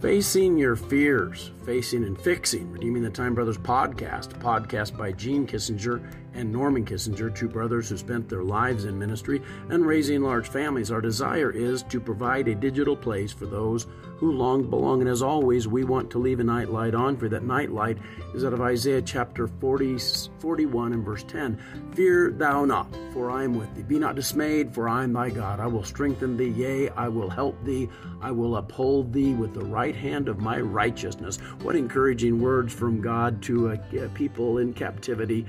Facing 0.00 0.56
your 0.56 0.76
fears, 0.76 1.50
facing 1.66 2.04
and 2.04 2.18
fixing, 2.18 2.72
Redeeming 2.72 3.02
the 3.02 3.10
Time 3.10 3.34
Brothers 3.34 3.58
podcast, 3.58 4.30
podcast 4.38 4.96
by 4.96 5.12
Gene 5.12 5.46
Kissinger 5.46 6.02
and 6.32 6.50
Norman 6.50 6.86
Kissinger, 6.86 7.34
two 7.34 7.48
brothers 7.48 7.90
who 7.90 7.98
spent 7.98 8.26
their 8.26 8.42
lives 8.42 8.86
in 8.86 8.98
ministry 8.98 9.42
and 9.68 9.84
raising 9.84 10.22
large 10.22 10.48
families. 10.48 10.90
Our 10.90 11.02
desire 11.02 11.50
is 11.50 11.82
to 11.82 12.00
provide 12.00 12.48
a 12.48 12.54
digital 12.54 12.96
place 12.96 13.30
for 13.30 13.44
those 13.44 13.88
who 14.16 14.32
long 14.32 14.70
belong. 14.70 15.02
And 15.02 15.10
as 15.10 15.20
always, 15.20 15.68
we 15.68 15.84
want 15.84 16.10
to 16.12 16.18
leave 16.18 16.40
a 16.40 16.44
night 16.44 16.70
light 16.70 16.94
on 16.94 17.18
for 17.18 17.28
that 17.28 17.44
night 17.44 17.70
light 17.70 17.98
is 18.34 18.42
out 18.42 18.54
of 18.54 18.62
Isaiah 18.62 19.02
chapter 19.02 19.48
40, 19.48 19.98
41 20.38 20.94
and 20.94 21.04
verse 21.04 21.24
10. 21.24 21.92
Fear 21.94 22.30
thou 22.38 22.64
not, 22.64 22.90
for 23.12 23.30
I 23.30 23.44
am 23.44 23.54
with 23.54 23.74
thee. 23.74 23.82
Be 23.82 23.98
not 23.98 24.14
dismayed, 24.14 24.74
for 24.74 24.88
I 24.88 25.04
am 25.04 25.12
thy 25.12 25.30
God. 25.30 25.60
I 25.60 25.66
will 25.66 25.84
strengthen 25.84 26.36
thee, 26.36 26.48
yea, 26.48 26.88
I 26.90 27.08
will 27.08 27.30
help 27.30 27.62
thee. 27.64 27.88
I 28.20 28.30
will 28.30 28.56
uphold 28.56 29.12
thee 29.12 29.34
with 29.34 29.54
the 29.54 29.64
right 29.64 29.94
hand 29.94 30.28
of 30.28 30.38
my 30.38 30.60
righteousness. 30.60 31.38
What 31.62 31.76
encouraging 31.76 32.40
words 32.40 32.72
from 32.72 33.00
God 33.00 33.42
to 33.42 33.72
a, 33.72 34.04
a 34.04 34.08
people 34.10 34.58
in 34.58 34.72
captivity. 34.72 35.46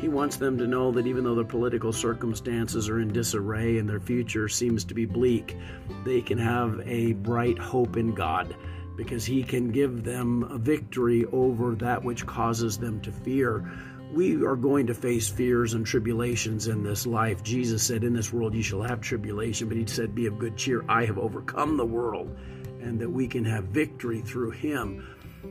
He 0.00 0.08
wants 0.08 0.36
them 0.36 0.58
to 0.58 0.66
know 0.66 0.90
that 0.92 1.06
even 1.06 1.22
though 1.22 1.36
their 1.36 1.44
political 1.44 1.92
circumstances 1.92 2.88
are 2.88 2.98
in 2.98 3.12
disarray 3.12 3.78
and 3.78 3.88
their 3.88 4.00
future 4.00 4.48
seems 4.48 4.84
to 4.86 4.94
be 4.94 5.04
bleak, 5.04 5.56
they 6.04 6.20
can 6.20 6.38
have 6.38 6.80
a 6.84 7.12
bright 7.12 7.58
hope 7.58 7.96
in 7.96 8.14
God 8.14 8.56
because 8.96 9.24
He 9.24 9.42
can 9.42 9.70
give 9.70 10.02
them 10.04 10.42
a 10.44 10.58
victory 10.58 11.24
over 11.26 11.74
that 11.76 12.02
which 12.02 12.26
causes 12.26 12.78
them 12.78 13.00
to 13.02 13.12
fear. 13.12 13.70
We 14.12 14.44
are 14.44 14.56
going 14.56 14.88
to 14.88 14.94
face 14.94 15.30
fears 15.30 15.72
and 15.72 15.86
tribulations 15.86 16.68
in 16.68 16.82
this 16.82 17.06
life. 17.06 17.42
Jesus 17.42 17.82
said, 17.82 18.04
In 18.04 18.12
this 18.12 18.30
world 18.30 18.54
you 18.54 18.62
shall 18.62 18.82
have 18.82 19.00
tribulation, 19.00 19.68
but 19.68 19.78
He 19.78 19.86
said, 19.86 20.14
Be 20.14 20.26
of 20.26 20.38
good 20.38 20.54
cheer. 20.54 20.84
I 20.86 21.06
have 21.06 21.16
overcome 21.16 21.78
the 21.78 21.86
world, 21.86 22.36
and 22.82 23.00
that 23.00 23.08
we 23.08 23.26
can 23.26 23.42
have 23.46 23.64
victory 23.64 24.20
through 24.20 24.50
Him. 24.50 25.02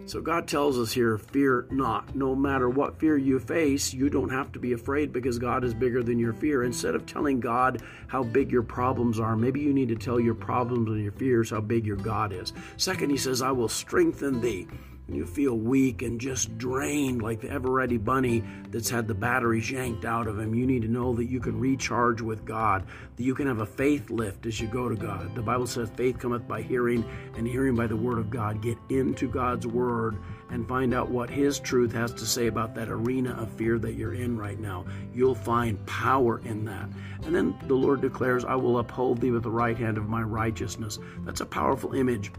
So 0.05 0.21
God 0.21 0.47
tells 0.47 0.77
us 0.77 0.91
here, 0.91 1.17
fear 1.17 1.65
not. 1.71 2.15
No 2.15 2.35
matter 2.35 2.69
what 2.69 2.99
fear 2.99 3.17
you 3.17 3.39
face, 3.39 3.95
you 3.95 4.11
don't 4.11 4.29
have 4.29 4.51
to 4.51 4.59
be 4.59 4.73
afraid 4.73 5.11
because 5.11 5.39
God 5.39 5.63
is 5.63 5.73
bigger 5.73 6.03
than 6.03 6.19
your 6.19 6.33
fear. 6.33 6.63
Instead 6.63 6.93
of 6.93 7.07
telling 7.07 7.39
God 7.39 7.81
how 8.07 8.23
big 8.23 8.51
your 8.51 8.63
problems 8.63 9.19
are, 9.19 9.35
maybe 9.35 9.59
you 9.59 9.73
need 9.73 9.89
to 9.89 9.95
tell 9.95 10.19
your 10.19 10.35
problems 10.35 10.87
and 10.89 11.01
your 11.01 11.11
fears 11.13 11.49
how 11.49 11.61
big 11.61 11.87
your 11.87 11.97
God 11.97 12.31
is. 12.31 12.53
Second, 12.77 13.09
he 13.09 13.17
says, 13.17 13.41
I 13.41 13.51
will 13.51 13.67
strengthen 13.67 14.39
thee 14.39 14.67
you 15.07 15.25
feel 15.25 15.57
weak 15.57 16.01
and 16.01 16.21
just 16.21 16.57
drained 16.57 17.21
like 17.21 17.41
the 17.41 17.47
Eveready 17.49 18.01
bunny 18.03 18.43
that's 18.69 18.89
had 18.89 19.07
the 19.07 19.13
batteries 19.13 19.69
yanked 19.69 20.05
out 20.05 20.27
of 20.27 20.39
him, 20.39 20.55
you 20.55 20.65
need 20.65 20.83
to 20.83 20.87
know 20.87 21.13
that 21.15 21.29
you 21.29 21.39
can 21.39 21.59
recharge 21.59 22.21
with 22.21 22.45
God, 22.45 22.85
that 23.17 23.23
you 23.23 23.35
can 23.35 23.47
have 23.47 23.59
a 23.59 23.65
faith 23.65 24.09
lift 24.09 24.45
as 24.45 24.59
you 24.59 24.67
go 24.67 24.87
to 24.87 24.95
God. 24.95 25.35
The 25.35 25.41
Bible 25.41 25.67
says 25.67 25.89
faith 25.95 26.17
cometh 26.19 26.47
by 26.47 26.61
hearing, 26.61 27.03
and 27.35 27.47
hearing 27.47 27.75
by 27.75 27.87
the 27.87 27.95
word 27.95 28.19
of 28.19 28.29
God. 28.29 28.61
Get 28.61 28.77
into 28.89 29.27
God's 29.27 29.67
word 29.67 30.17
and 30.49 30.67
find 30.67 30.93
out 30.93 31.09
what 31.09 31.29
His 31.29 31.59
truth 31.59 31.91
has 31.93 32.13
to 32.13 32.25
say 32.25 32.47
about 32.47 32.75
that 32.75 32.89
arena 32.89 33.31
of 33.33 33.51
fear 33.53 33.79
that 33.79 33.95
you're 33.95 34.13
in 34.13 34.37
right 34.37 34.59
now. 34.59 34.85
You'll 35.13 35.35
find 35.35 35.83
power 35.85 36.39
in 36.45 36.65
that. 36.65 36.89
And 37.23 37.35
then 37.35 37.57
the 37.67 37.75
Lord 37.75 38.01
declares, 38.01 38.45
I 38.45 38.55
will 38.55 38.79
uphold 38.79 39.19
thee 39.19 39.31
with 39.31 39.43
the 39.43 39.51
right 39.51 39.77
hand 39.77 39.97
of 39.97 40.07
my 40.07 40.21
righteousness. 40.21 40.99
That's 41.25 41.41
a 41.41 41.45
powerful 41.45 41.93
image 41.93 42.31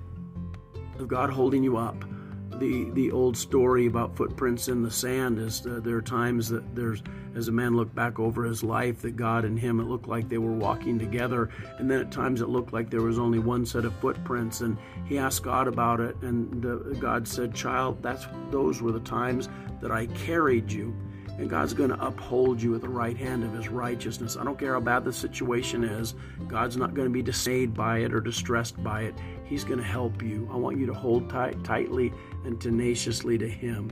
of 0.98 1.08
God 1.08 1.30
holding 1.30 1.64
you 1.64 1.77
up 1.77 2.05
the 2.58 2.91
the 2.91 3.11
old 3.11 3.36
story 3.36 3.86
about 3.86 4.17
footprints 4.17 4.69
in 4.69 4.83
the 4.83 4.91
sand 4.91 5.39
is 5.39 5.67
uh, 5.67 5.81
there 5.83 5.97
are 5.97 6.03
times 6.03 6.48
that 6.48 6.75
there's 6.75 7.03
as 7.34 7.48
a 7.48 7.53
man 7.53 7.75
looked 7.75 7.95
back 7.95 8.19
over 8.19 8.45
his 8.45 8.62
life 8.62 9.00
that 9.03 9.17
God 9.17 9.45
and 9.45 9.58
him 9.58 9.81
it 9.81 9.84
looked 9.84 10.08
like 10.08 10.28
they 10.28 10.39
were 10.39 10.53
walking 10.53 10.98
together. 10.98 11.48
And 11.78 11.91
then 11.91 12.00
at 12.00 12.11
times 12.11 12.41
it 12.41 12.48
looked 12.48 12.73
like 12.73 12.91
there 12.91 13.03
was 13.03 13.19
only 13.19 13.39
one 13.39 13.64
set 13.64 13.84
of 13.84 13.95
footprints. 13.97 14.61
And 14.61 14.77
he 15.06 15.19
asked 15.19 15.42
God 15.42 15.67
about 15.67 16.00
it. 16.00 16.17
And 16.23 17.00
God 17.00 17.27
said 17.27 17.55
child 17.55 18.03
that's 18.03 18.27
those 18.50 18.83
were 18.83 18.92
the 18.92 19.01
times 19.01 19.48
that 19.80 19.91
I 19.91 20.07
carried 20.07 20.70
you 20.70 20.95
and 21.42 21.51
God's 21.51 21.75
going 21.75 21.91
to 21.91 22.01
uphold 22.01 22.63
you 22.63 22.70
with 22.70 22.83
the 22.83 22.89
right 22.89 23.17
hand 23.17 23.42
of 23.42 23.53
His 23.53 23.69
righteousness. 23.69 24.36
I 24.36 24.45
don't 24.45 24.57
care 24.57 24.75
how 24.75 24.80
bad 24.80 25.05
the 25.05 25.13
situation 25.13 25.83
is, 25.83 26.14
God's 26.47 26.77
not 26.77 26.95
going 26.95 27.08
to 27.08 27.13
be 27.13 27.20
dismayed 27.20 27.75
by 27.75 27.98
it 27.98 28.14
or 28.14 28.20
distressed 28.20 28.80
by 28.80 29.03
it. 29.03 29.14
He's 29.45 29.64
going 29.64 29.80
to 29.80 29.85
help 29.85 30.23
you. 30.23 30.48
I 30.53 30.57
want 30.57 30.79
you 30.79 30.86
to 30.86 30.95
hold 30.95 31.29
tight, 31.29 31.64
tightly 31.64 32.13
and 32.45 32.61
tenaciously 32.61 33.39
to 33.39 33.48
Him. 33.48 33.91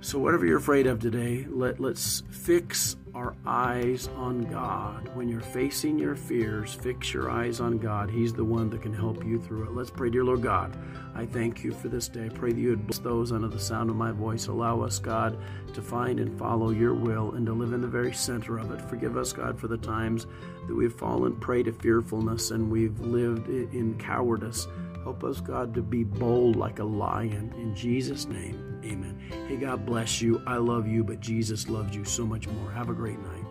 So, 0.00 0.18
whatever 0.18 0.44
you're 0.44 0.58
afraid 0.58 0.88
of 0.88 0.98
today, 0.98 1.46
let, 1.48 1.78
let's 1.78 2.24
fix 2.28 2.96
our 3.14 3.34
eyes 3.44 4.08
on 4.16 4.44
God. 4.44 5.14
When 5.14 5.28
you're 5.28 5.40
facing 5.40 5.98
your 5.98 6.16
fears, 6.16 6.72
fix 6.72 7.12
your 7.12 7.30
eyes 7.30 7.60
on 7.60 7.78
God. 7.78 8.10
He's 8.10 8.32
the 8.32 8.44
one 8.44 8.70
that 8.70 8.80
can 8.80 8.94
help 8.94 9.24
you 9.24 9.38
through 9.38 9.64
it. 9.64 9.74
Let's 9.74 9.90
pray, 9.90 10.08
dear 10.08 10.24
Lord 10.24 10.42
God. 10.42 10.74
I 11.14 11.26
thank 11.26 11.62
you 11.62 11.72
for 11.72 11.88
this 11.88 12.08
day. 12.08 12.26
I 12.26 12.28
pray 12.30 12.52
that 12.52 12.60
you 12.60 12.70
would 12.70 12.86
bless 12.86 12.98
those 12.98 13.30
under 13.30 13.48
the 13.48 13.60
sound 13.60 13.90
of 13.90 13.96
my 13.96 14.12
voice. 14.12 14.46
Allow 14.46 14.80
us, 14.80 14.98
God, 14.98 15.38
to 15.74 15.82
find 15.82 16.20
and 16.20 16.38
follow 16.38 16.70
your 16.70 16.94
will 16.94 17.32
and 17.32 17.44
to 17.46 17.52
live 17.52 17.74
in 17.74 17.82
the 17.82 17.86
very 17.86 18.14
center 18.14 18.58
of 18.58 18.70
it. 18.72 18.80
Forgive 18.80 19.18
us, 19.18 19.32
God, 19.32 19.60
for 19.60 19.68
the 19.68 19.76
times 19.76 20.26
that 20.66 20.74
we've 20.74 20.94
fallen 20.94 21.36
prey 21.36 21.62
to 21.64 21.72
fearfulness 21.72 22.50
and 22.50 22.70
we've 22.70 22.98
lived 23.00 23.48
in 23.48 23.98
cowardice. 23.98 24.66
Help 25.02 25.24
us, 25.24 25.40
God, 25.40 25.74
to 25.74 25.82
be 25.82 26.04
bold 26.04 26.56
like 26.56 26.78
a 26.78 26.84
lion. 26.84 27.52
In 27.56 27.74
Jesus' 27.74 28.26
name, 28.26 28.80
amen. 28.84 29.18
Hey, 29.48 29.56
God 29.56 29.84
bless 29.84 30.22
you. 30.22 30.40
I 30.46 30.56
love 30.56 30.86
you, 30.86 31.02
but 31.02 31.20
Jesus 31.20 31.68
loves 31.68 31.94
you 31.94 32.04
so 32.04 32.24
much 32.24 32.46
more. 32.48 32.70
Have 32.70 32.88
a 32.88 32.94
great 32.94 33.18
night. 33.18 33.44